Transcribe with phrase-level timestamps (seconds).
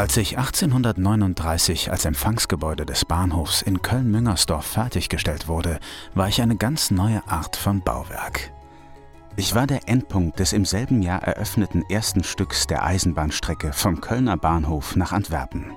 [0.00, 5.78] Als ich 1839 als Empfangsgebäude des Bahnhofs in Köln-Müngersdorf fertiggestellt wurde,
[6.14, 8.50] war ich eine ganz neue Art von Bauwerk.
[9.36, 14.38] Ich war der Endpunkt des im selben Jahr eröffneten ersten Stücks der Eisenbahnstrecke vom Kölner
[14.38, 15.72] Bahnhof nach Antwerpen.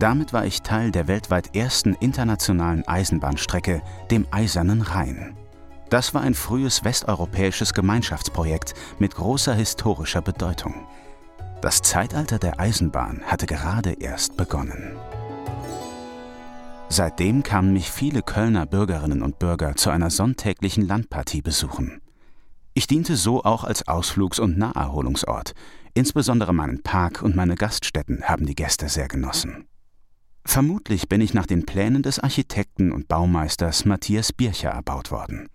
[0.00, 5.36] Damit war ich Teil der weltweit ersten internationalen Eisenbahnstrecke, dem Eisernen Rhein.
[5.88, 10.74] Das war ein frühes westeuropäisches Gemeinschaftsprojekt mit großer historischer Bedeutung.
[11.62, 14.96] Das Zeitalter der Eisenbahn hatte gerade erst begonnen.
[16.88, 22.00] Seitdem kamen mich viele Kölner Bürgerinnen und Bürger zu einer sonntäglichen Landpartie besuchen.
[22.74, 25.54] Ich diente so auch als Ausflugs- und Naherholungsort.
[25.94, 29.66] Insbesondere meinen Park und meine Gaststätten haben die Gäste sehr genossen.
[30.44, 35.48] Vermutlich bin ich nach den Plänen des Architekten und Baumeisters Matthias Bircher erbaut worden.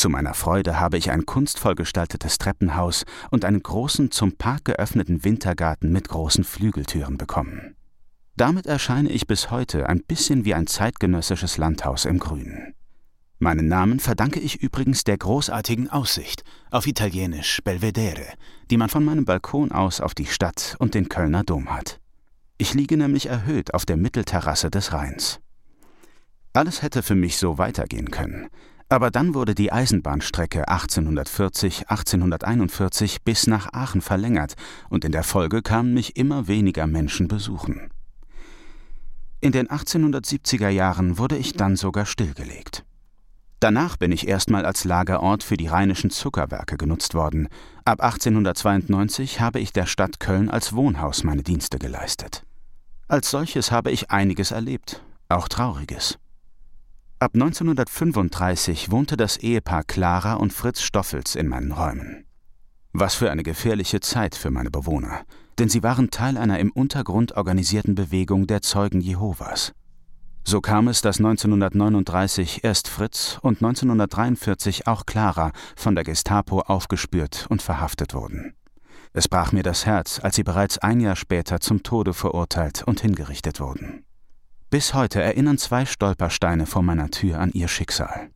[0.00, 5.24] Zu meiner Freude habe ich ein kunstvoll gestaltetes Treppenhaus und einen großen, zum Park geöffneten
[5.24, 7.76] Wintergarten mit großen Flügeltüren bekommen.
[8.34, 12.72] Damit erscheine ich bis heute ein bisschen wie ein zeitgenössisches Landhaus im Grünen.
[13.40, 18.24] Meinen Namen verdanke ich übrigens der großartigen Aussicht, auf Italienisch Belvedere,
[18.70, 22.00] die man von meinem Balkon aus auf die Stadt und den Kölner Dom hat.
[22.56, 25.40] Ich liege nämlich erhöht auf der Mittelterrasse des Rheins.
[26.54, 28.48] Alles hätte für mich so weitergehen können,
[28.90, 34.54] aber dann wurde die Eisenbahnstrecke 1840, 1841 bis nach Aachen verlängert
[34.88, 37.90] und in der Folge kamen mich immer weniger Menschen besuchen.
[39.40, 42.84] In den 1870er Jahren wurde ich dann sogar stillgelegt.
[43.60, 47.48] Danach bin ich erstmal als Lagerort für die rheinischen Zuckerwerke genutzt worden.
[47.84, 52.42] Ab 1892 habe ich der Stadt Köln als Wohnhaus meine Dienste geleistet.
[53.06, 56.18] Als solches habe ich einiges erlebt, auch Trauriges.
[57.22, 62.24] Ab 1935 wohnte das Ehepaar Clara und Fritz Stoffels in meinen Räumen.
[62.94, 65.20] Was für eine gefährliche Zeit für meine Bewohner,
[65.58, 69.74] denn sie waren Teil einer im Untergrund organisierten Bewegung der Zeugen Jehovas.
[70.44, 77.48] So kam es, dass 1939 erst Fritz und 1943 auch Clara von der Gestapo aufgespürt
[77.50, 78.54] und verhaftet wurden.
[79.12, 83.02] Es brach mir das Herz, als sie bereits ein Jahr später zum Tode verurteilt und
[83.02, 84.06] hingerichtet wurden.
[84.70, 88.30] Bis heute erinnern zwei Stolpersteine vor meiner Tür an ihr Schicksal.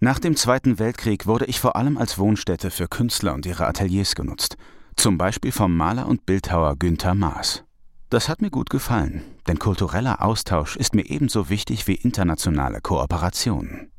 [0.00, 4.14] Nach dem Zweiten Weltkrieg wurde ich vor allem als Wohnstätte für Künstler und ihre Ateliers
[4.14, 4.56] genutzt,
[4.96, 7.64] zum Beispiel vom Maler und Bildhauer Günther Maas.
[8.08, 13.90] Das hat mir gut gefallen, denn kultureller Austausch ist mir ebenso wichtig wie internationale Kooperation.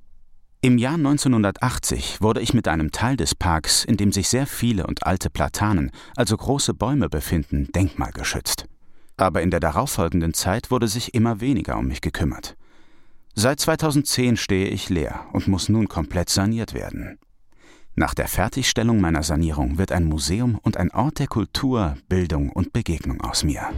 [0.62, 4.88] Im Jahr 1980 wurde ich mit einem Teil des Parks, in dem sich sehr viele
[4.88, 8.66] und alte Platanen, also große Bäume befinden, denkmalgeschützt
[9.18, 12.56] aber in der darauffolgenden Zeit wurde sich immer weniger um mich gekümmert.
[13.35, 17.18] Seit 2010 stehe ich leer und muss nun komplett saniert werden.
[17.96, 22.74] Nach der Fertigstellung meiner Sanierung wird ein Museum und ein Ort der Kultur, Bildung und
[22.74, 23.69] Begegnung aus mir.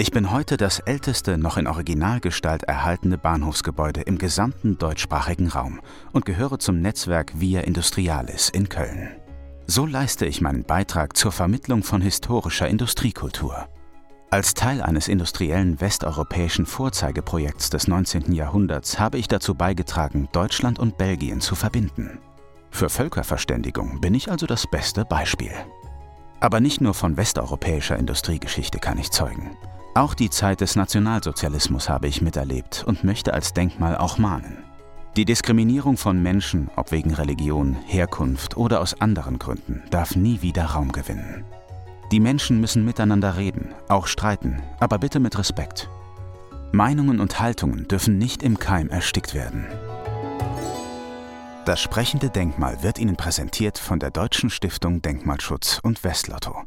[0.00, 5.80] Ich bin heute das älteste noch in Originalgestalt erhaltene Bahnhofsgebäude im gesamten deutschsprachigen Raum
[6.12, 9.08] und gehöre zum Netzwerk Via Industrialis in Köln.
[9.70, 13.68] So leiste ich meinen Beitrag zur Vermittlung von historischer Industriekultur.
[14.30, 18.32] Als Teil eines industriellen westeuropäischen Vorzeigeprojekts des 19.
[18.32, 22.18] Jahrhunderts habe ich dazu beigetragen, Deutschland und Belgien zu verbinden.
[22.70, 25.52] Für Völkerverständigung bin ich also das beste Beispiel.
[26.40, 29.54] Aber nicht nur von westeuropäischer Industriegeschichte kann ich zeugen.
[29.94, 34.64] Auch die Zeit des Nationalsozialismus habe ich miterlebt und möchte als Denkmal auch mahnen.
[35.16, 40.64] Die Diskriminierung von Menschen, ob wegen Religion, Herkunft oder aus anderen Gründen, darf nie wieder
[40.66, 41.44] Raum gewinnen.
[42.12, 45.90] Die Menschen müssen miteinander reden, auch streiten, aber bitte mit Respekt.
[46.72, 49.66] Meinungen und Haltungen dürfen nicht im Keim erstickt werden.
[51.64, 56.62] Das sprechende Denkmal wird Ihnen präsentiert von der Deutschen Stiftung Denkmalschutz und Westlotto.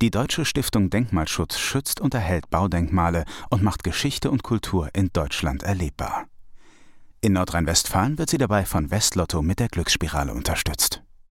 [0.00, 5.62] Die Deutsche Stiftung Denkmalschutz schützt und erhält Baudenkmale und macht Geschichte und Kultur in Deutschland
[5.62, 6.26] erlebbar.
[7.24, 11.04] In Nordrhein-Westfalen wird sie dabei von Westlotto mit der Glücksspirale unterstützt.